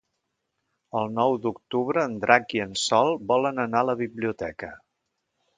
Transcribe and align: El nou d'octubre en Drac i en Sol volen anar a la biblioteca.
El 1.01 1.11
nou 1.17 1.35
d'octubre 1.43 2.05
en 2.11 2.17
Drac 2.25 2.57
i 2.59 2.63
en 2.65 2.73
Sol 2.87 3.13
volen 3.33 3.65
anar 3.67 3.85
a 3.87 3.91
la 3.91 3.99
biblioteca. 4.05 4.75